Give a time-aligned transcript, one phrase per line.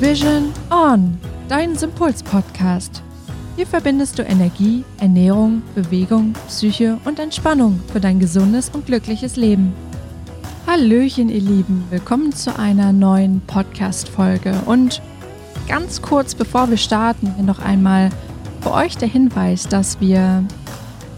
[0.00, 3.02] Vision On, dein Sympuls-Podcast.
[3.56, 9.72] Hier verbindest du Energie, Ernährung, Bewegung, Psyche und Entspannung für dein gesundes und glückliches Leben.
[10.68, 14.54] Hallöchen, ihr Lieben, willkommen zu einer neuen Podcast-Folge.
[14.66, 15.02] Und
[15.66, 18.10] ganz kurz bevor wir starten, hier noch einmal
[18.60, 20.44] für euch der Hinweis, dass wir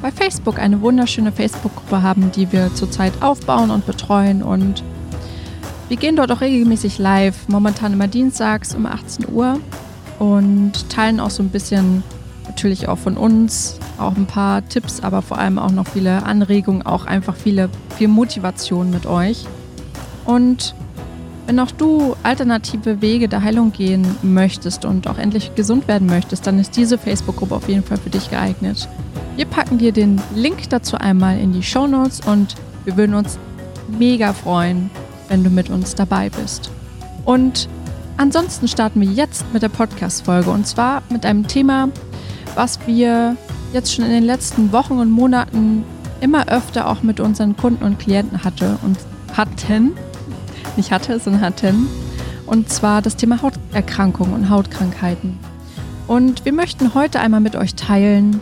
[0.01, 4.83] bei Facebook eine wunderschöne Facebook-Gruppe haben, die wir zurzeit aufbauen und betreuen und
[5.91, 9.59] wir gehen dort auch regelmäßig live, momentan immer dienstags um 18 Uhr
[10.21, 12.05] und teilen auch so ein bisschen
[12.47, 16.83] natürlich auch von uns, auch ein paar Tipps, aber vor allem auch noch viele Anregungen,
[16.83, 19.47] auch einfach viele, viel Motivation mit euch.
[20.27, 20.77] Und
[21.47, 26.47] wenn auch du alternative Wege der Heilung gehen möchtest und auch endlich gesund werden möchtest,
[26.47, 28.89] dann ist diese Facebook-Gruppe auf jeden Fall für dich geeignet.
[29.35, 33.41] Wir packen dir den Link dazu einmal in die Show Notes und wir würden uns
[33.99, 34.89] mega freuen,
[35.31, 36.71] wenn du mit uns dabei bist.
[37.25, 37.69] Und
[38.19, 41.89] ansonsten starten wir jetzt mit der Podcast-Folge und zwar mit einem Thema,
[42.57, 43.37] was wir
[43.73, 45.85] jetzt schon in den letzten Wochen und Monaten
[46.21, 48.99] immer öfter auch mit unseren Kunden und Klienten hatte und
[49.35, 49.93] hatten,
[50.77, 51.87] nicht hatte, sondern hatten,
[52.47, 55.39] und zwar das Thema Hauterkrankungen und Hautkrankheiten.
[56.09, 58.41] Und wir möchten heute einmal mit euch teilen,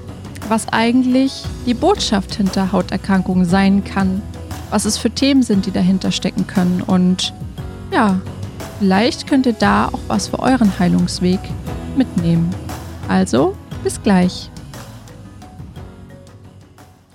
[0.49, 4.23] was eigentlich die Botschaft hinter Hauterkrankungen sein kann
[4.71, 6.83] was es für Themen sind, die dahinter stecken können.
[6.83, 7.33] Und
[7.93, 8.21] ja,
[8.79, 11.41] vielleicht könnt ihr da auch was für euren Heilungsweg
[11.97, 12.49] mitnehmen.
[13.09, 14.51] Also, bis gleich.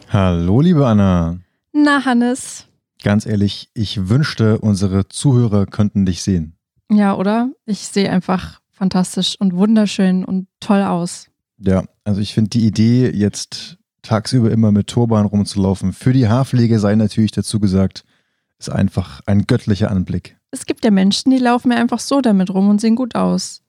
[0.10, 1.38] Hallo, liebe Anna.
[1.72, 2.68] Na, Hannes.
[3.04, 6.56] Ganz ehrlich, ich wünschte, unsere Zuhörer könnten dich sehen.
[6.92, 7.50] Ja, oder?
[7.66, 11.28] Ich sehe einfach fantastisch und wunderschön und toll aus.
[11.58, 15.94] Ja, also ich finde die Idee, jetzt tagsüber immer mit Turban rumzulaufen.
[15.94, 18.04] Für die Haarpflege sei natürlich dazu gesagt,
[18.60, 20.38] ist einfach ein göttlicher Anblick.
[20.52, 23.62] Es gibt ja Menschen, die laufen mir einfach so damit rum und sehen gut aus.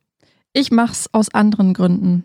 [0.53, 2.25] Ich mach's aus anderen Gründen.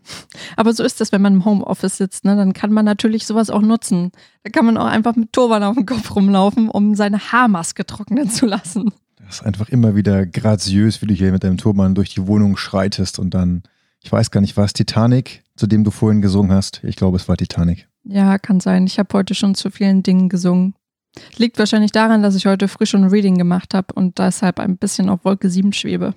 [0.56, 2.36] Aber so ist das, wenn man im Homeoffice sitzt, ne?
[2.36, 4.12] Dann kann man natürlich sowas auch nutzen.
[4.44, 8.30] Da kann man auch einfach mit Turban auf dem Kopf rumlaufen, um seine Haarmaske trocknen
[8.30, 8.92] zu lassen.
[9.18, 12.56] Das ist einfach immer wieder graziös, wie du hier mit deinem Turban durch die Wohnung
[12.56, 13.64] schreitest und dann,
[14.04, 16.84] ich weiß gar nicht, war es Titanic, zu dem du vorhin gesungen hast?
[16.84, 17.89] Ich glaube, es war Titanic.
[18.12, 18.88] Ja, kann sein.
[18.88, 20.74] Ich habe heute schon zu vielen Dingen gesungen.
[21.38, 24.78] Liegt wahrscheinlich daran, dass ich heute früh schon ein Reading gemacht habe und deshalb ein
[24.78, 26.16] bisschen auf Wolke 7 schwebe.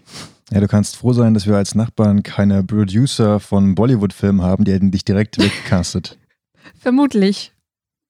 [0.51, 4.73] Ja, du kannst froh sein, dass wir als Nachbarn keine Producer von Bollywood-Filmen haben, die
[4.73, 6.19] hätten dich direkt weggecastet.
[6.79, 7.53] Vermutlich.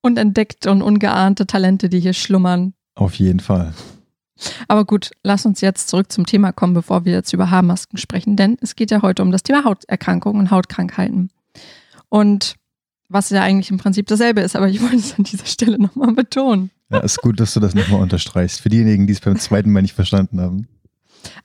[0.01, 2.75] Und entdeckt und ungeahnte Talente, die hier schlummern.
[2.95, 3.75] Auf jeden Fall.
[4.69, 8.37] Aber gut, lass uns jetzt zurück zum Thema kommen, bevor wir jetzt über Haarmasken sprechen,
[8.37, 11.31] denn es geht ja heute um das Thema Hauterkrankungen und Hautkrankheiten.
[12.09, 12.57] Und
[13.13, 16.13] was ja eigentlich im Prinzip dasselbe ist, aber ich wollte es an dieser Stelle nochmal
[16.13, 16.71] betonen.
[16.91, 18.61] Ja, ist gut, dass du das nochmal unterstreichst.
[18.61, 20.69] Für diejenigen, die es beim zweiten Mal nicht verstanden haben.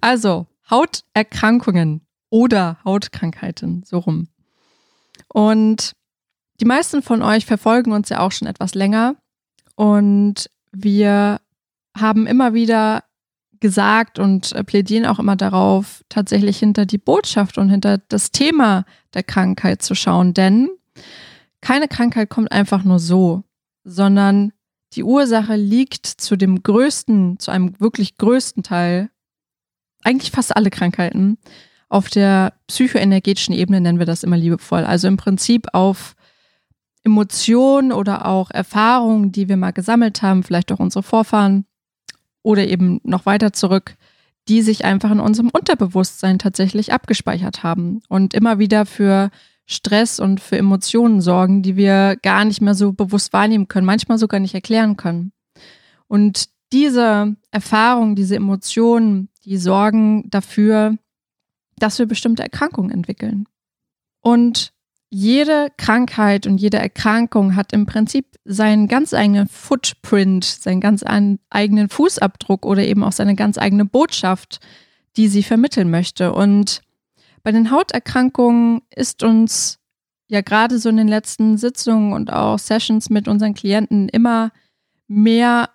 [0.01, 4.27] Also, Hauterkrankungen oder Hautkrankheiten, so rum.
[5.29, 5.93] Und
[6.59, 9.15] die meisten von euch verfolgen uns ja auch schon etwas länger.
[9.75, 11.39] Und wir
[11.95, 13.03] haben immer wieder
[13.59, 19.23] gesagt und plädieren auch immer darauf, tatsächlich hinter die Botschaft und hinter das Thema der
[19.23, 20.33] Krankheit zu schauen.
[20.33, 20.69] Denn
[21.61, 23.43] keine Krankheit kommt einfach nur so,
[23.83, 24.53] sondern
[24.93, 29.09] die Ursache liegt zu dem größten, zu einem wirklich größten Teil,
[30.03, 31.37] eigentlich fast alle Krankheiten,
[31.89, 34.83] auf der psychoenergetischen Ebene nennen wir das immer liebevoll.
[34.83, 36.15] Also im Prinzip auf
[37.03, 41.65] Emotionen oder auch Erfahrungen, die wir mal gesammelt haben, vielleicht auch unsere Vorfahren
[42.43, 43.95] oder eben noch weiter zurück,
[44.49, 49.29] die sich einfach in unserem Unterbewusstsein tatsächlich abgespeichert haben und immer wieder für
[49.67, 54.17] Stress und für Emotionen sorgen, die wir gar nicht mehr so bewusst wahrnehmen können, manchmal
[54.17, 55.33] sogar nicht erklären können.
[56.07, 60.97] Und diese Erfahrungen, diese Emotionen, die sorgen dafür,
[61.77, 63.45] dass wir bestimmte Erkrankungen entwickeln.
[64.21, 64.73] Und
[65.09, 71.03] jede Krankheit und jede Erkrankung hat im Prinzip seinen ganz eigenen Footprint, seinen ganz
[71.49, 74.59] eigenen Fußabdruck oder eben auch seine ganz eigene Botschaft,
[75.15, 76.33] die sie vermitteln möchte.
[76.33, 76.81] Und
[77.47, 79.79] bei den Hauterkrankungen ist uns
[80.27, 84.51] ja gerade so in den letzten Sitzungen und auch Sessions mit unseren Klienten immer
[85.07, 85.69] mehr,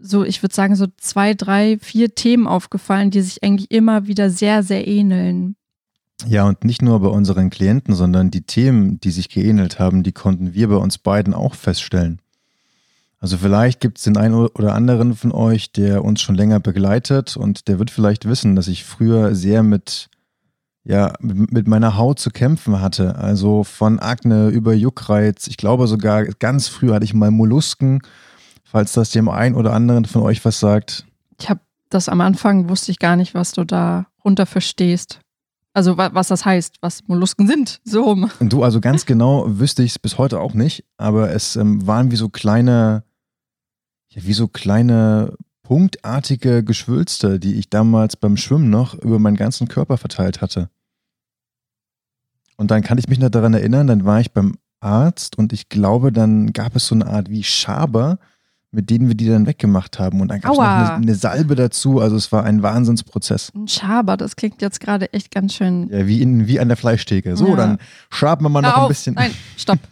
[0.00, 4.30] so ich würde sagen, so zwei, drei, vier Themen aufgefallen, die sich eigentlich immer wieder
[4.30, 5.56] sehr, sehr ähneln.
[6.26, 10.12] Ja, und nicht nur bei unseren Klienten, sondern die Themen, die sich geähnelt haben, die
[10.12, 12.22] konnten wir bei uns beiden auch feststellen.
[13.20, 17.36] Also vielleicht gibt es den einen oder anderen von euch, der uns schon länger begleitet
[17.36, 20.08] und der wird vielleicht wissen, dass ich früher sehr mit
[20.86, 23.16] ja, mit meiner Haut zu kämpfen hatte.
[23.16, 25.48] Also von Akne über Juckreiz.
[25.48, 28.00] Ich glaube sogar ganz früh hatte ich mal Mollusken,
[28.62, 31.04] falls das dem einen oder anderen von euch was sagt.
[31.40, 31.60] Ich habe
[31.90, 35.20] das am Anfang, wusste ich gar nicht, was du da darunter verstehst.
[35.72, 37.80] Also was das heißt, was Mollusken sind.
[37.84, 38.16] So.
[38.40, 41.86] Und du, also ganz genau wüsste ich es bis heute auch nicht, aber es ähm,
[41.86, 43.04] waren wie so kleine,
[44.08, 49.68] ja, wie so kleine punktartige Geschwülste, die ich damals beim Schwimmen noch über meinen ganzen
[49.68, 50.70] Körper verteilt hatte.
[52.56, 55.68] Und dann kann ich mich noch daran erinnern, dann war ich beim Arzt und ich
[55.68, 58.18] glaube, dann gab es so eine Art wie Schaber,
[58.70, 60.20] mit denen wir die dann weggemacht haben.
[60.20, 62.00] Und dann gab es noch eine, eine, Salbe dazu.
[62.00, 63.52] Also es war ein Wahnsinnsprozess.
[63.54, 65.88] Ein Schaber, das klingt jetzt gerade echt ganz schön.
[65.90, 67.36] Ja, wie, in, wie an der Fleischtheke.
[67.36, 67.56] So, ja.
[67.56, 67.78] dann
[68.10, 69.14] schaben wir mal noch ein bisschen.
[69.14, 69.78] Nein, stopp.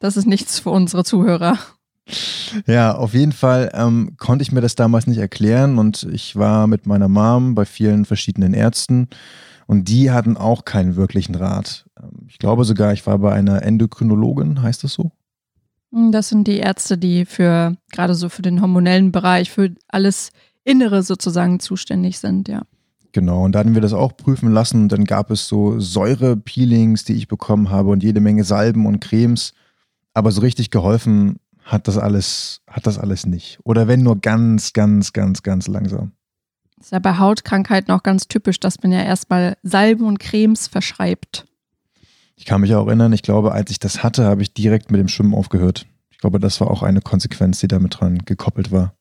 [0.00, 1.56] Das ist nichts für unsere Zuhörer.
[2.66, 6.66] Ja, auf jeden Fall ähm, konnte ich mir das damals nicht erklären und ich war
[6.66, 9.08] mit meiner Mom bei vielen verschiedenen Ärzten
[9.66, 11.86] und die hatten auch keinen wirklichen Rat.
[12.00, 15.12] Ähm, ich glaube sogar, ich war bei einer Endokrinologin, heißt das so?
[15.92, 20.30] Hm, das sind die Ärzte, die für gerade so für den hormonellen Bereich, für alles
[20.64, 22.62] Innere sozusagen zuständig sind, ja.
[23.12, 24.82] Genau, und da hatten wir das auch prüfen lassen.
[24.82, 29.00] Und dann gab es so Säurepeelings, die ich bekommen habe und jede Menge Salben und
[29.00, 29.52] Cremes.
[30.14, 33.60] Aber so richtig geholfen hat das alles, hat das alles nicht.
[33.62, 36.10] Oder wenn nur ganz, ganz, ganz, ganz langsam.
[36.84, 40.68] Das ist ja bei Hautkrankheiten auch ganz typisch, dass man ja erstmal Salben und Cremes
[40.68, 41.46] verschreibt.
[42.36, 45.00] Ich kann mich auch erinnern, ich glaube, als ich das hatte, habe ich direkt mit
[45.00, 45.86] dem Schwimmen aufgehört.
[46.10, 48.92] Ich glaube, das war auch eine Konsequenz, die damit dran gekoppelt war.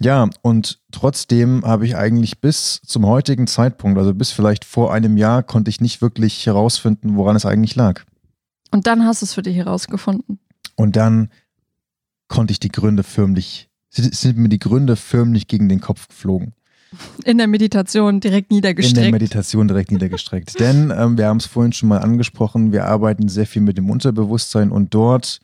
[0.00, 5.16] Ja, und trotzdem habe ich eigentlich bis zum heutigen Zeitpunkt, also bis vielleicht vor einem
[5.16, 8.04] Jahr, konnte ich nicht wirklich herausfinden, woran es eigentlich lag.
[8.70, 10.38] Und dann hast du es für dich herausgefunden.
[10.76, 11.30] Und dann
[12.28, 16.54] konnte ich die Gründe förmlich, sind mir die Gründe förmlich gegen den Kopf geflogen.
[17.24, 18.98] In der Meditation direkt niedergestreckt.
[18.98, 20.58] In der Meditation direkt niedergestreckt.
[20.60, 23.90] Denn ähm, wir haben es vorhin schon mal angesprochen, wir arbeiten sehr viel mit dem
[23.90, 25.40] Unterbewusstsein und dort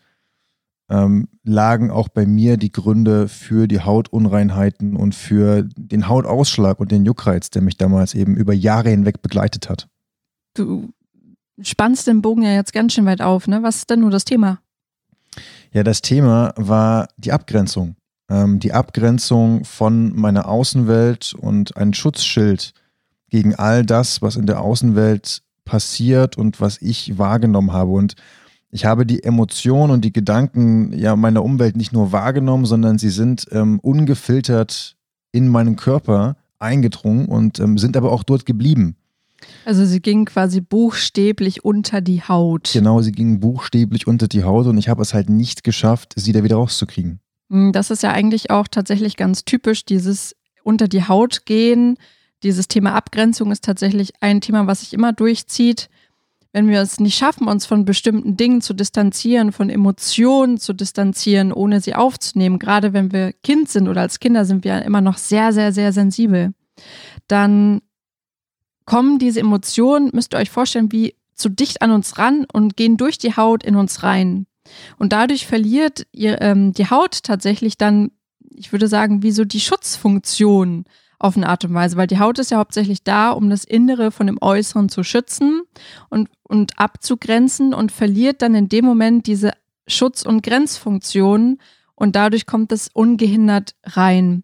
[0.89, 6.93] ähm, lagen auch bei mir die Gründe für die Hautunreinheiten und für den Hautausschlag und
[6.93, 9.89] den Juckreiz, der mich damals eben über Jahre hinweg begleitet hat.
[10.55, 10.91] Du
[11.61, 13.63] spannst den Bogen ja jetzt ganz schön weit auf, ne?
[13.63, 14.61] Was ist denn nur das Thema?
[15.73, 17.97] Ja, das Thema war die Abgrenzung
[18.33, 22.73] ähm, die Abgrenzung von meiner Außenwelt und ein Schutzschild
[23.29, 27.93] gegen all das, was in der Außenwelt passiert und was ich wahrgenommen habe.
[27.93, 28.15] Und
[28.71, 33.11] ich habe die Emotionen und die Gedanken ja meiner Umwelt nicht nur wahrgenommen, sondern sie
[33.11, 34.97] sind ähm, ungefiltert
[35.31, 38.97] in meinen Körper eingedrungen und ähm, sind aber auch dort geblieben.
[39.65, 42.71] Also sie gingen quasi buchstäblich unter die Haut.
[42.73, 46.33] Genau, sie gingen buchstäblich unter die Haut und ich habe es halt nicht geschafft, sie
[46.33, 47.21] da wieder rauszukriegen.
[47.51, 51.97] Hm, das ist ja eigentlich auch tatsächlich ganz typisch, dieses unter die Haut gehen.
[52.43, 55.89] Dieses Thema Abgrenzung ist tatsächlich ein Thema, was sich immer durchzieht.
[56.53, 61.51] Wenn wir es nicht schaffen, uns von bestimmten Dingen zu distanzieren, von Emotionen zu distanzieren,
[61.51, 65.17] ohne sie aufzunehmen, gerade wenn wir Kind sind oder als Kinder sind wir immer noch
[65.17, 66.53] sehr, sehr, sehr sensibel,
[67.27, 67.81] dann
[68.85, 72.99] kommen diese Emotionen, müsst ihr euch vorstellen, wie zu dicht an uns ran und gehen
[72.99, 74.47] durch die Haut in uns rein.
[74.99, 78.11] Und dadurch verliert ihr, ähm, die Haut tatsächlich dann,
[78.55, 80.85] ich würde sagen, wie so die Schutzfunktion
[81.19, 84.11] auf eine Art und Weise, weil die Haut ist ja hauptsächlich da, um das Innere
[84.11, 85.63] von dem Äußeren zu schützen
[86.11, 89.53] und, und abzugrenzen und verliert dann in dem Moment diese
[89.87, 91.59] Schutz- und Grenzfunktion
[91.95, 94.43] und dadurch kommt es ungehindert rein.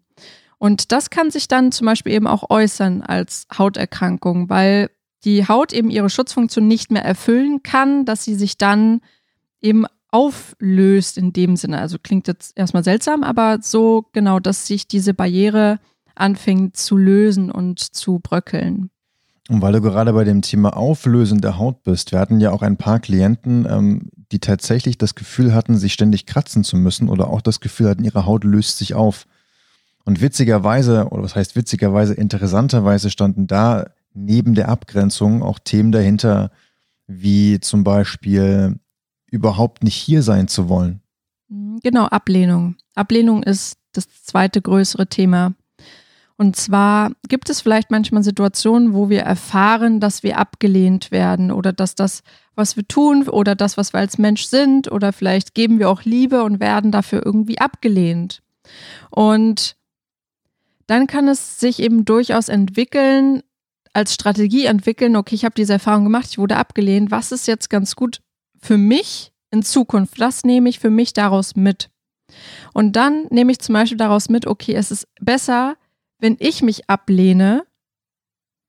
[0.57, 4.89] Und das kann sich dann zum Beispiel eben auch äußern als Hauterkrankung, weil
[5.23, 9.01] die Haut eben ihre Schutzfunktion nicht mehr erfüllen kann, dass sie sich dann
[9.61, 11.79] eben auflöst in dem Sinne.
[11.79, 15.79] Also klingt jetzt erstmal seltsam, aber so genau, dass sich diese Barriere
[16.15, 18.89] anfängt zu lösen und zu bröckeln.
[19.49, 22.61] Und weil du gerade bei dem Thema Auflösen der Haut bist, wir hatten ja auch
[22.61, 27.29] ein paar Klienten, ähm, die tatsächlich das Gefühl hatten, sich ständig kratzen zu müssen oder
[27.29, 29.25] auch das Gefühl hatten, ihre Haut löst sich auf.
[30.05, 36.51] Und witzigerweise, oder was heißt witzigerweise, interessanterweise standen da neben der Abgrenzung auch Themen dahinter,
[37.07, 38.79] wie zum Beispiel
[39.31, 41.01] überhaupt nicht hier sein zu wollen.
[41.49, 42.75] Mhm, genau, Ablehnung.
[42.95, 45.53] Ablehnung ist das zweite größere Thema.
[46.37, 51.73] Und zwar gibt es vielleicht manchmal Situationen, wo wir erfahren, dass wir abgelehnt werden oder
[51.73, 52.23] dass das,
[52.55, 56.03] was wir tun oder das, was wir als Mensch sind oder vielleicht geben wir auch
[56.03, 58.41] Liebe und werden dafür irgendwie abgelehnt.
[59.09, 59.75] Und
[60.87, 63.43] dann kann es sich eben durchaus entwickeln,
[63.91, 67.69] als Strategie entwickeln, okay, ich habe diese Erfahrung gemacht, ich wurde abgelehnt, was ist jetzt
[67.69, 68.21] ganz gut
[68.61, 71.89] für mich in Zukunft, das nehme ich für mich daraus mit.
[72.73, 75.75] Und dann nehme ich zum Beispiel daraus mit, okay, es ist besser,
[76.19, 77.65] wenn ich mich ablehne,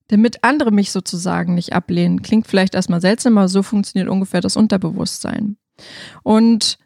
[0.08, 2.22] damit andere mich sozusagen nicht ablehnen.
[2.22, 5.56] Klingt vielleicht erstmal seltsam, aber so funktioniert ungefähr das Unterbewusstsein.
[6.22, 6.78] Und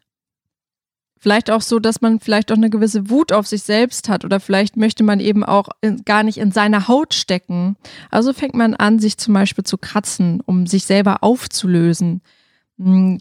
[1.24, 4.40] Vielleicht auch so, dass man vielleicht auch eine gewisse Wut auf sich selbst hat oder
[4.40, 7.76] vielleicht möchte man eben auch in, gar nicht in seiner Haut stecken.
[8.10, 12.20] Also fängt man an, sich zum Beispiel zu kratzen, um sich selber aufzulösen.
[12.78, 13.18] Hm,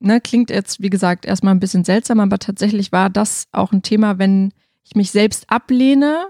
[0.00, 3.82] ne, klingt jetzt, wie gesagt, erstmal ein bisschen seltsam, aber tatsächlich war das auch ein
[3.82, 4.52] Thema, wenn
[4.84, 6.28] ich mich selbst ablehne,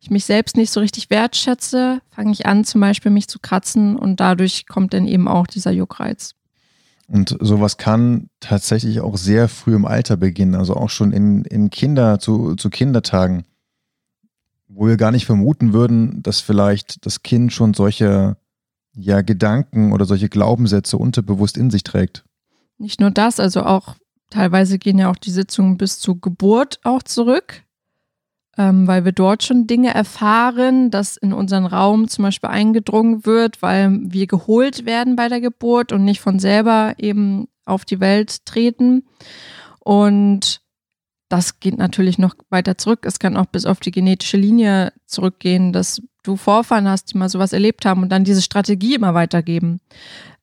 [0.00, 3.96] ich mich selbst nicht so richtig wertschätze, fange ich an, zum Beispiel mich zu kratzen
[3.96, 6.34] und dadurch kommt dann eben auch dieser Juckreiz.
[7.08, 11.70] Und sowas kann tatsächlich auch sehr früh im Alter beginnen, also auch schon in, in
[11.70, 13.44] Kinder, zu, zu Kindertagen,
[14.68, 18.36] wo wir gar nicht vermuten würden, dass vielleicht das Kind schon solche
[18.98, 22.24] ja, Gedanken oder solche Glaubenssätze unterbewusst in sich trägt.
[22.78, 23.96] Nicht nur das, also auch
[24.30, 27.64] teilweise gehen ja auch die Sitzungen bis zur Geburt auch zurück
[28.58, 33.62] ähm, weil wir dort schon Dinge erfahren, dass in unseren Raum zum Beispiel eingedrungen wird,
[33.62, 38.44] weil wir geholt werden bei der Geburt und nicht von selber eben auf die Welt
[38.44, 39.06] treten.
[39.78, 40.60] Und
[41.28, 43.00] das geht natürlich noch weiter zurück.
[43.04, 47.28] Es kann auch bis auf die genetische Linie zurückgehen, dass du Vorfahren hast, die mal
[47.28, 49.80] sowas erlebt haben und dann diese Strategie immer weitergeben.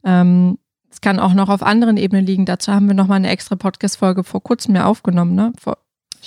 [0.03, 0.57] Ähm,
[0.89, 2.45] es kann auch noch auf anderen Ebenen liegen.
[2.45, 5.53] Dazu haben wir nochmal eine extra Podcast-Folge vor kurzem mehr aufgenommen, ne?
[5.59, 5.77] Vor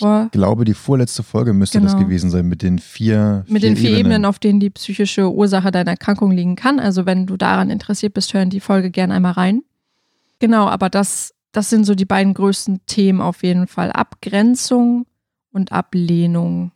[0.01, 1.93] ich glaube, die vorletzte Folge müsste genau.
[1.93, 4.01] das gewesen sein mit den vier Mit vier den vier Ebenen.
[4.01, 6.79] Ebenen, auf denen die psychische Ursache deiner Erkrankung liegen kann.
[6.79, 9.63] Also wenn du daran interessiert bist, hören die Folge gerne einmal rein.
[10.39, 13.91] Genau, aber das, das sind so die beiden größten Themen auf jeden Fall.
[13.91, 15.07] Abgrenzung
[15.51, 16.71] und Ablehnung.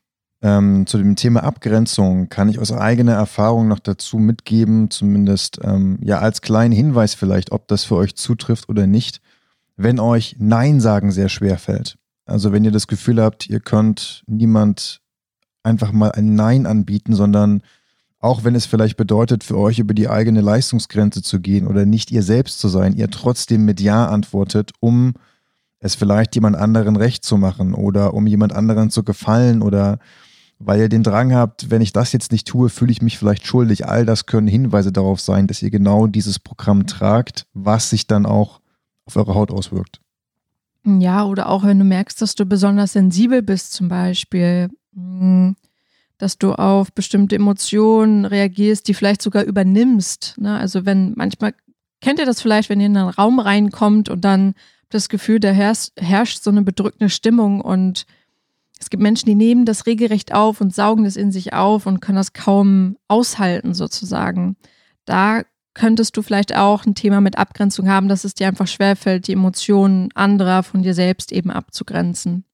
[0.45, 5.99] Ähm, zu dem Thema Abgrenzung kann ich aus eigener Erfahrung noch dazu mitgeben, zumindest ähm,
[6.03, 9.21] ja als kleinen Hinweis vielleicht, ob das für euch zutrifft oder nicht.
[9.77, 11.97] Wenn euch Nein sagen sehr schwer fällt,
[12.27, 15.01] also wenn ihr das Gefühl habt, ihr könnt niemand
[15.63, 17.63] einfach mal ein Nein anbieten, sondern
[18.19, 22.11] auch wenn es vielleicht bedeutet, für euch über die eigene Leistungsgrenze zu gehen oder nicht
[22.11, 25.15] ihr selbst zu sein, ihr trotzdem mit Ja antwortet, um
[25.79, 29.99] es vielleicht jemand anderen recht zu machen oder um jemand anderen zu gefallen oder
[30.65, 33.47] weil ihr den Drang habt, wenn ich das jetzt nicht tue, fühle ich mich vielleicht
[33.47, 33.87] schuldig.
[33.87, 38.27] All das können Hinweise darauf sein, dass ihr genau dieses Programm tragt, was sich dann
[38.27, 38.61] auch
[39.05, 40.01] auf eure Haut auswirkt.
[40.85, 45.57] Ja, oder auch wenn du merkst, dass du besonders sensibel bist, zum Beispiel, hm,
[46.19, 50.37] dass du auf bestimmte Emotionen reagierst, die vielleicht sogar übernimmst.
[50.39, 50.57] Ne?
[50.57, 51.55] Also wenn manchmal,
[52.01, 54.55] kennt ihr das vielleicht, wenn ihr in einen Raum reinkommt und dann
[54.91, 58.07] das Gefühl, da herrscht, herrscht so eine bedrückende Stimmung und
[58.83, 62.01] es gibt Menschen, die nehmen das regelrecht auf und saugen das in sich auf und
[62.01, 64.57] können das kaum aushalten sozusagen.
[65.05, 69.29] Da könntest du vielleicht auch ein Thema mit Abgrenzung haben, dass es dir einfach schwerfällt,
[69.29, 72.45] die Emotionen anderer von dir selbst eben abzugrenzen.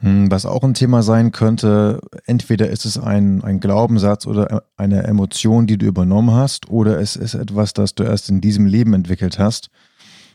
[0.00, 5.04] Hm, was auch ein Thema sein könnte, entweder ist es ein, ein Glaubenssatz oder eine
[5.04, 8.94] Emotion, die du übernommen hast, oder es ist etwas, das du erst in diesem Leben
[8.94, 9.70] entwickelt hast.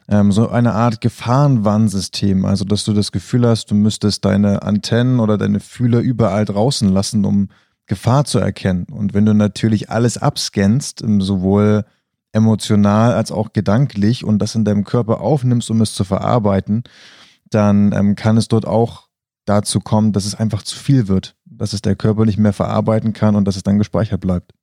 [0.10, 5.19] Ähm, so eine Art Gefahrenwarnsystem, also dass du das Gefühl hast, du müsstest deine Antennen
[5.19, 7.50] oder deine Fühler überall draußen lassen, um
[7.86, 8.86] Gefahr zu erkennen.
[8.91, 11.86] Und wenn du natürlich alles abscannst, ähm, sowohl
[12.31, 16.83] emotional als auch gedanklich und das in deinem Körper aufnimmst, um es zu verarbeiten,
[17.50, 19.07] dann ähm, kann es dort auch
[19.45, 23.13] dazu kommen, dass es einfach zu viel wird, dass es der Körper nicht mehr verarbeiten
[23.13, 24.53] kann und dass es dann gespeichert bleibt.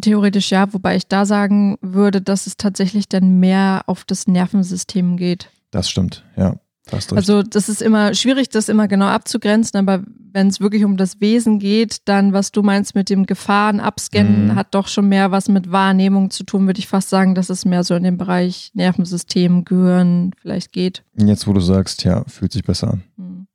[0.00, 5.16] Theoretisch ja, wobei ich da sagen würde, dass es tatsächlich dann mehr auf das Nervensystem
[5.16, 5.50] geht.
[5.70, 6.56] Das stimmt, ja.
[6.92, 11.20] Also das ist immer schwierig, das immer genau abzugrenzen, aber wenn es wirklich um das
[11.20, 14.54] Wesen geht, dann was du meinst mit dem Gefahren abscannen, mhm.
[14.54, 17.64] hat doch schon mehr was mit Wahrnehmung zu tun, würde ich fast sagen, dass es
[17.64, 21.02] mehr so in den Bereich Nervensystem, Gehirn vielleicht geht.
[21.16, 23.02] Jetzt, wo du sagst, ja, fühlt sich besser an.
[23.16, 23.46] Mhm.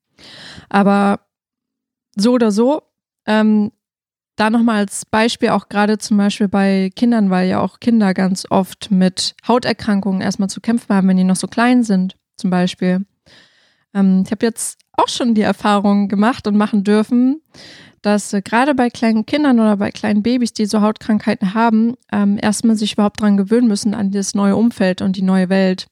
[0.67, 1.21] Aber
[2.17, 2.81] so oder so,
[3.25, 3.71] ähm,
[4.41, 8.47] da nochmal als Beispiel auch gerade zum Beispiel bei Kindern, weil ja auch Kinder ganz
[8.49, 13.05] oft mit Hauterkrankungen erstmal zu kämpfen haben, wenn die noch so klein sind, zum Beispiel.
[13.93, 17.39] Ähm, ich habe jetzt auch schon die Erfahrung gemacht und machen dürfen,
[18.01, 22.39] dass äh, gerade bei kleinen Kindern oder bei kleinen Babys, die so Hautkrankheiten haben, ähm,
[22.41, 25.85] erstmal sich überhaupt dran gewöhnen müssen an das neue Umfeld und die neue Welt.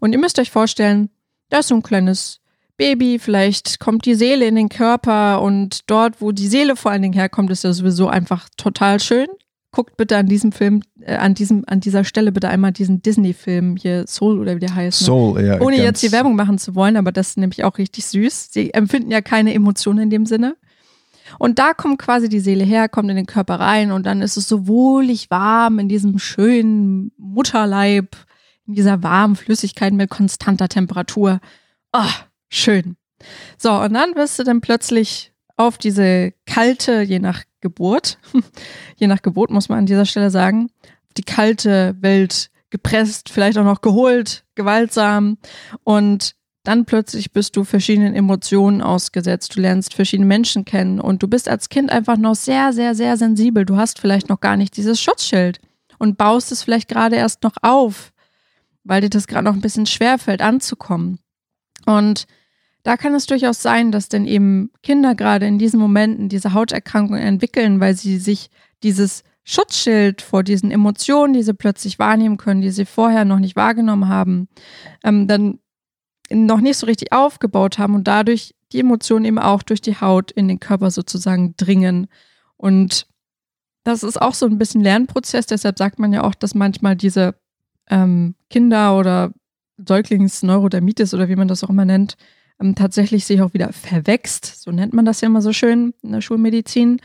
[0.00, 1.08] Und ihr müsst euch vorstellen,
[1.50, 2.40] da ist so ein kleines
[2.76, 7.02] Baby, vielleicht kommt die Seele in den Körper und dort, wo die Seele vor allen
[7.02, 9.28] Dingen herkommt, ist ja sowieso einfach total schön
[9.76, 13.76] guckt bitte an diesem Film, äh, an diesem, an dieser Stelle bitte einmal diesen Disney-Film
[13.76, 15.02] hier, Soul oder wie der heißt.
[15.02, 15.04] Ne?
[15.04, 15.60] Soul, ja.
[15.60, 18.48] Ohne jetzt die Werbung machen zu wollen, aber das ist nämlich auch richtig süß.
[18.52, 20.56] Sie empfinden ja keine Emotionen in dem Sinne.
[21.38, 24.38] Und da kommt quasi die Seele her, kommt in den Körper rein und dann ist
[24.38, 28.16] es so wohlig warm in diesem schönen Mutterleib,
[28.66, 31.40] in dieser warmen Flüssigkeit mit konstanter Temperatur.
[31.92, 32.00] Oh,
[32.56, 32.96] schön.
[33.58, 38.18] So, und dann wirst du dann plötzlich auf diese kalte, je nach Geburt,
[38.96, 40.70] je nach Geburt muss man an dieser Stelle sagen,
[41.16, 45.38] die kalte Welt gepresst, vielleicht auch noch geholt, gewaltsam.
[45.84, 49.56] Und dann plötzlich bist du verschiedenen Emotionen ausgesetzt.
[49.56, 53.16] Du lernst verschiedene Menschen kennen und du bist als Kind einfach noch sehr, sehr, sehr
[53.16, 53.64] sensibel.
[53.64, 55.60] Du hast vielleicht noch gar nicht dieses Schutzschild
[55.98, 58.12] und baust es vielleicht gerade erst noch auf,
[58.84, 61.20] weil dir das gerade noch ein bisschen schwerfällt anzukommen.
[61.86, 62.26] Und
[62.86, 67.16] da kann es durchaus sein, dass denn eben Kinder gerade in diesen Momenten diese Hauterkrankung
[67.16, 68.48] entwickeln, weil sie sich
[68.84, 73.56] dieses Schutzschild vor diesen Emotionen, die sie plötzlich wahrnehmen können, die sie vorher noch nicht
[73.56, 74.46] wahrgenommen haben,
[75.02, 75.58] ähm, dann
[76.30, 80.30] noch nicht so richtig aufgebaut haben und dadurch die Emotionen eben auch durch die Haut
[80.30, 82.06] in den Körper sozusagen dringen.
[82.56, 83.08] Und
[83.82, 87.34] das ist auch so ein bisschen Lernprozess, deshalb sagt man ja auch, dass manchmal diese
[87.90, 89.32] ähm, Kinder oder
[89.76, 92.16] Säuglingsneurodermitis oder wie man das auch immer nennt,
[92.60, 94.62] ähm, tatsächlich sich auch wieder verwächst.
[94.62, 97.00] So nennt man das ja immer so schön in der Schulmedizin.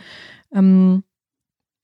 [0.53, 1.03] Ähm,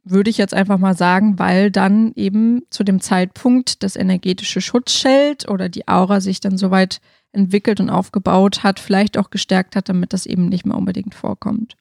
[0.10, 5.50] würde ich jetzt einfach mal sagen, weil dann eben zu dem Zeitpunkt das energetische Schutzschild
[5.50, 7.02] oder die Aura sich dann soweit
[7.34, 11.76] entwickelt und aufgebaut hat, vielleicht auch gestärkt hat, damit das eben nicht mehr unbedingt vorkommt.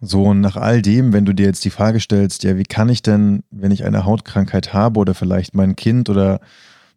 [0.00, 2.88] So, und nach all dem, wenn du dir jetzt die Frage stellst, ja, wie kann
[2.88, 6.40] ich denn, wenn ich eine Hautkrankheit habe oder vielleicht mein Kind oder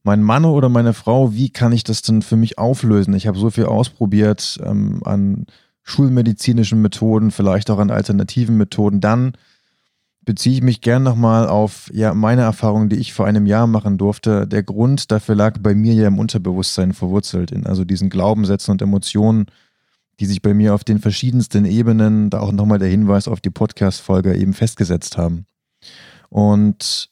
[0.05, 3.15] mein Mann oder meine Frau, wie kann ich das denn für mich auflösen?
[3.15, 5.47] Ich habe so viel ausprobiert ähm, an
[5.81, 9.01] schulmedizinischen Methoden, vielleicht auch an alternativen Methoden.
[9.01, 9.33] Dann
[10.24, 13.97] beziehe ich mich gern nochmal auf ja, meine Erfahrung, die ich vor einem Jahr machen
[13.97, 14.47] durfte.
[14.47, 18.83] Der Grund dafür lag bei mir ja im Unterbewusstsein verwurzelt, in also diesen Glaubenssätzen und
[18.83, 19.47] Emotionen,
[20.19, 23.50] die sich bei mir auf den verschiedensten Ebenen, da auch nochmal der Hinweis auf die
[23.50, 25.47] Podcast-Folge eben festgesetzt haben.
[26.29, 27.09] Und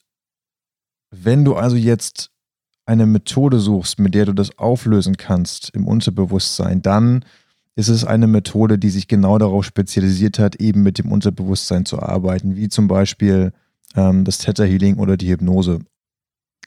[1.10, 2.30] wenn du also jetzt
[2.86, 7.24] eine Methode suchst, mit der du das auflösen kannst im Unterbewusstsein, dann
[7.76, 12.00] ist es eine Methode, die sich genau darauf spezialisiert hat, eben mit dem Unterbewusstsein zu
[12.00, 13.52] arbeiten, wie zum Beispiel
[13.96, 15.80] ähm, das Theta Healing oder die Hypnose.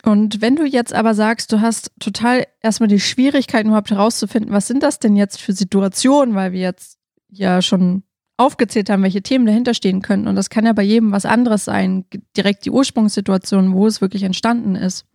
[0.03, 4.67] Und wenn du jetzt aber sagst, du hast total erstmal die Schwierigkeiten überhaupt herauszufinden, was
[4.67, 6.97] sind das denn jetzt für Situationen, weil wir jetzt
[7.29, 8.03] ja schon
[8.37, 10.27] aufgezählt haben, welche Themen dahinter stehen könnten.
[10.27, 12.05] Und das kann ja bei jedem was anderes sein,
[12.35, 15.05] direkt die Ursprungssituation, wo es wirklich entstanden ist.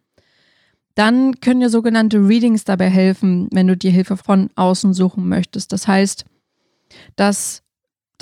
[0.94, 5.72] Dann können dir sogenannte Readings dabei helfen, wenn du dir Hilfe von außen suchen möchtest.
[5.72, 6.24] Das heißt,
[7.16, 7.62] dass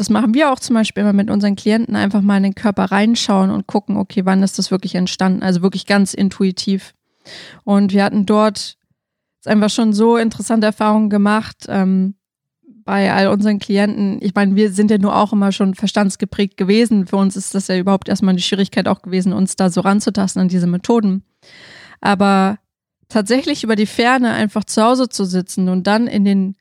[0.01, 2.85] das machen wir auch zum Beispiel immer mit unseren Klienten, einfach mal in den Körper
[2.87, 5.43] reinschauen und gucken, okay, wann ist das wirklich entstanden?
[5.43, 6.95] Also wirklich ganz intuitiv.
[7.65, 8.79] Und wir hatten dort
[9.45, 12.15] einfach schon so interessante Erfahrungen gemacht ähm,
[12.85, 14.19] bei all unseren Klienten.
[14.23, 17.07] Ich meine, wir sind ja nur auch immer schon verstandsgeprägt gewesen.
[17.07, 20.41] Für uns ist das ja überhaupt erstmal eine Schwierigkeit auch gewesen, uns da so ranzutasten
[20.41, 21.25] an diese Methoden.
[22.01, 22.59] Aber
[23.09, 26.57] tatsächlich über die Ferne einfach zu Hause zu sitzen und dann in den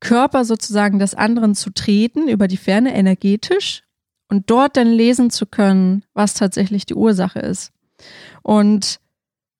[0.00, 3.82] Körper sozusagen des anderen zu treten, über die Ferne energetisch
[4.28, 7.72] und dort dann lesen zu können, was tatsächlich die Ursache ist.
[8.42, 9.00] Und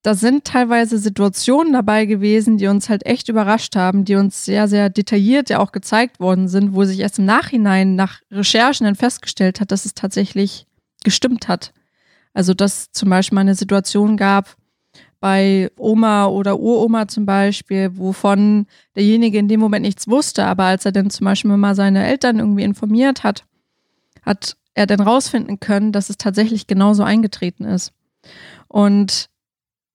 [0.03, 4.69] da sind teilweise Situationen dabei gewesen, die uns halt echt überrascht haben, die uns sehr,
[4.69, 8.95] sehr detailliert ja auch gezeigt worden sind, wo sich erst im Nachhinein nach Recherchen dann
[8.95, 10.67] festgestellt hat, dass es tatsächlich
[11.03, 11.73] gestimmt hat.
[12.33, 14.57] Also, dass zum Beispiel mal eine Situation gab,
[15.21, 20.85] bei Oma oder Uroma zum Beispiel, wovon derjenige in dem Moment nichts wusste, aber als
[20.85, 23.45] er dann zum Beispiel mal seine Eltern irgendwie informiert hat,
[24.23, 27.93] hat er dann rausfinden können, dass es tatsächlich genauso eingetreten ist.
[28.69, 29.29] Und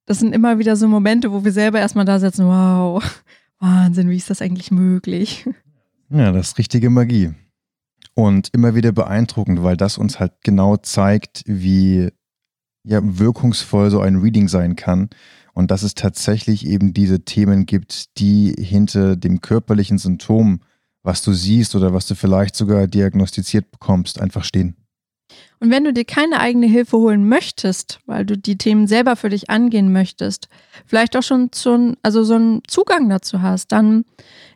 [0.06, 3.02] das sind immer wieder so Momente, wo wir selber erstmal da sitzen, wow,
[3.60, 5.48] Wahnsinn, wie ist das eigentlich möglich?
[6.10, 7.34] Ja, das ist richtige Magie.
[8.14, 12.10] Und immer wieder beeindruckend, weil das uns halt genau zeigt, wie
[12.84, 15.10] ja, wirkungsvoll so ein Reading sein kann.
[15.54, 20.62] Und dass es tatsächlich eben diese Themen gibt, die hinter dem körperlichen Symptom,
[21.04, 24.76] was du siehst oder was du vielleicht sogar diagnostiziert bekommst, einfach stehen.
[25.60, 29.30] Und wenn du dir keine eigene Hilfe holen möchtest, weil du die Themen selber für
[29.30, 30.50] dich angehen möchtest,
[30.86, 34.06] vielleicht auch schon so, also so einen Zugang dazu hast, dann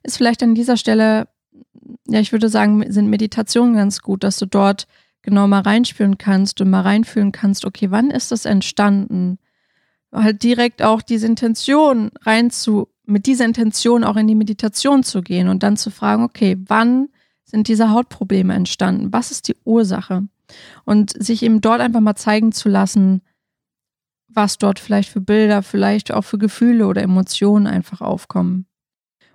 [0.04, 1.28] ist vielleicht an dieser Stelle,
[2.08, 4.88] ja, ich würde sagen, sind Meditationen ganz gut, dass du dort
[5.22, 9.40] genau mal reinspüren kannst und mal reinfühlen kannst, okay, wann ist das entstanden?
[10.12, 15.22] Halt direkt auch diese Intention rein zu, mit dieser Intention auch in die Meditation zu
[15.22, 17.10] gehen und dann zu fragen, okay, wann
[17.44, 19.14] sind diese Hautprobleme entstanden?
[19.14, 20.28] Was ist die Ursache?
[20.86, 23.22] Und sich eben dort einfach mal zeigen zu lassen,
[24.28, 28.66] was dort vielleicht für Bilder, vielleicht auch für Gefühle oder Emotionen einfach aufkommen.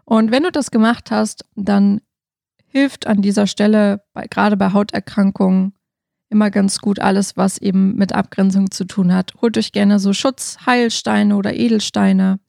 [0.05, 2.01] Und wenn du das gemacht hast, dann
[2.73, 5.75] hilft an dieser Stelle, bei, gerade bei Hauterkrankungen,
[6.31, 9.35] immer ganz gut alles, was eben mit Abgrenzung zu tun hat.
[9.43, 12.41] Holt euch gerne so Schutzheilsteine oder Edelsteine.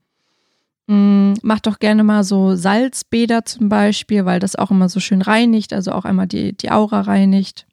[0.88, 5.22] Mm, macht doch gerne mal so Salzbäder zum Beispiel, weil das auch immer so schön
[5.22, 7.68] reinigt, also auch einmal die, die Aura reinigt.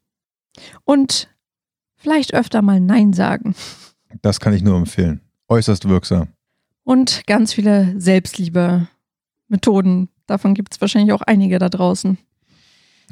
[0.83, 1.29] Und
[1.95, 3.55] vielleicht öfter mal Nein sagen.
[4.21, 5.21] Das kann ich nur empfehlen.
[5.47, 6.27] Äußerst wirksam.
[6.83, 12.17] Und ganz viele Selbstliebe-Methoden Davon gibt es wahrscheinlich auch einige da draußen.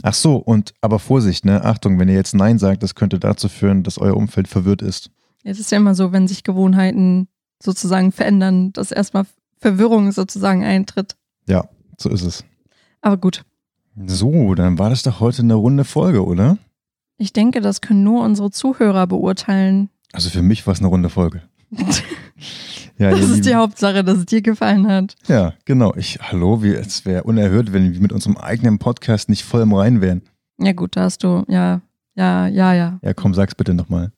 [0.01, 1.63] Ach so, und aber Vorsicht, ne?
[1.63, 5.11] Achtung, wenn ihr jetzt Nein sagt, das könnte dazu führen, dass euer Umfeld verwirrt ist.
[5.43, 7.27] Es ist ja immer so, wenn sich Gewohnheiten
[7.61, 9.25] sozusagen verändern, dass erstmal
[9.57, 11.15] Verwirrung sozusagen eintritt.
[11.47, 12.45] Ja, so ist es.
[13.01, 13.43] Aber gut.
[14.05, 16.57] So, dann war das doch heute eine runde Folge, oder?
[17.17, 19.89] Ich denke, das können nur unsere Zuhörer beurteilen.
[20.13, 21.43] Also für mich war es eine runde Folge.
[22.99, 25.15] ja, das ist die Hauptsache, dass es dir gefallen hat.
[25.27, 25.95] Ja, genau.
[25.95, 29.73] Ich, hallo, wie, es wäre unerhört, wenn wir mit unserem eigenen Podcast nicht voll im
[29.73, 30.21] Rein wären.
[30.59, 31.81] Ja, gut, da hast du, ja,
[32.15, 32.99] ja, ja, ja.
[33.01, 34.11] Ja, komm, sag's bitte nochmal.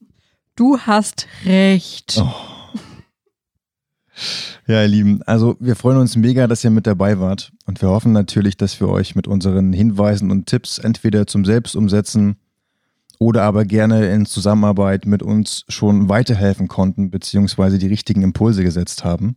[0.55, 2.19] Du hast recht.
[2.19, 2.33] Oh.
[4.67, 7.89] Ja, ihr Lieben, also wir freuen uns mega, dass ihr mit dabei wart und wir
[7.89, 12.37] hoffen natürlich, dass wir euch mit unseren Hinweisen und Tipps entweder zum Selbstumsetzen
[13.21, 19.03] oder aber gerne in Zusammenarbeit mit uns schon weiterhelfen konnten, beziehungsweise die richtigen Impulse gesetzt
[19.03, 19.35] haben.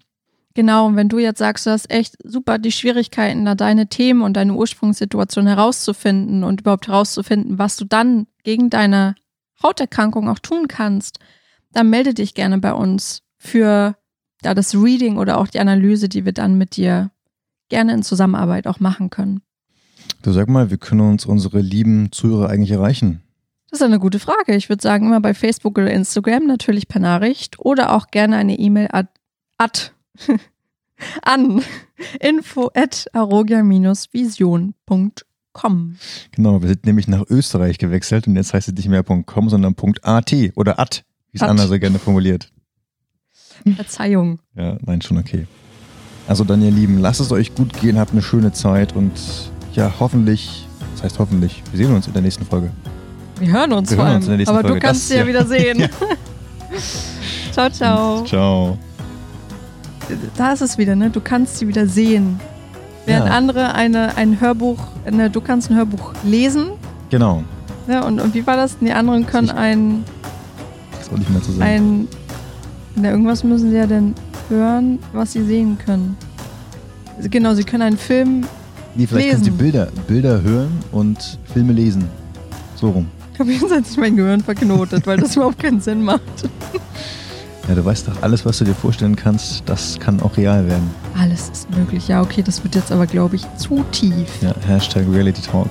[0.55, 4.23] Genau, und wenn du jetzt sagst, du hast echt super die Schwierigkeiten, da deine Themen
[4.23, 9.17] und deine Ursprungssituation herauszufinden und überhaupt herauszufinden, was du dann gegen deine
[9.63, 11.19] Hauterkrankung auch tun kannst,
[11.75, 13.97] dann melde dich gerne bei uns für
[14.43, 17.11] ja, das Reading oder auch die Analyse, die wir dann mit dir
[17.69, 19.43] gerne in Zusammenarbeit auch machen können.
[20.23, 23.21] Du sag mal, wie können uns unsere lieben Zuhörer eigentlich erreichen?
[23.75, 24.55] Das ist eine gute Frage.
[24.55, 28.57] Ich würde sagen, immer bei Facebook oder Instagram, natürlich per Nachricht oder auch gerne eine
[28.57, 29.09] E-Mail at,
[29.59, 29.93] at
[31.23, 31.61] an
[32.21, 35.97] info at arogia-vision.com.
[36.31, 39.75] Genau, wir sind nämlich nach Österreich gewechselt und jetzt heißt es nicht mehr .com, sondern
[40.03, 42.53] .at oder at, wie es Anna so gerne formuliert.
[43.75, 44.39] Verzeihung.
[44.55, 45.49] Ja, nein, schon okay.
[46.29, 49.93] Also dann, ihr Lieben, lasst es euch gut gehen, habt eine schöne Zeit und ja,
[49.99, 52.71] hoffentlich, das heißt hoffentlich, wir sehen uns in der nächsten Folge.
[53.39, 54.39] Wir hören uns wir vor hören allem.
[54.41, 54.75] Uns aber Folge.
[54.75, 55.79] du kannst sie ja, ja wieder sehen.
[55.81, 55.89] ja.
[57.53, 58.25] ciao, ciao.
[58.25, 58.79] Ciao.
[60.37, 61.11] Da ist es wieder, ne?
[61.11, 62.39] Du kannst sie wieder sehen.
[63.07, 63.33] Während ja.
[63.33, 64.79] andere eine, ein Hörbuch,
[65.11, 66.71] ne, du kannst ein Hörbuch lesen.
[67.11, 67.43] Genau.
[67.87, 68.79] Ja, und, und wie war das?
[68.79, 70.05] Die anderen können ein.
[70.99, 71.63] Das auch nicht mehr zu sagen.
[71.63, 72.09] Ein.
[72.97, 74.15] Na, irgendwas müssen sie ja denn
[74.49, 76.17] hören, was sie sehen können.
[77.21, 78.47] Genau, sie können einen Film.
[78.95, 79.43] Nee, vielleicht lesen.
[79.43, 82.09] können sie Bilder, Bilder hören und Filme lesen.
[82.77, 83.09] So rum.
[83.35, 86.23] Ich habe jetzt nicht mein Gehirn verknotet, weil das überhaupt keinen Sinn macht.
[87.69, 90.89] Ja, du weißt doch, alles, was du dir vorstellen kannst, das kann auch real werden.
[91.19, 92.07] Alles ist möglich.
[92.09, 94.29] Ja, okay, das wird jetzt aber, glaube ich, zu tief.
[94.41, 95.71] Ja, Hashtag Reality Talk.